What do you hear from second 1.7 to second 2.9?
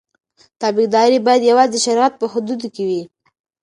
د شریعت په حدودو کې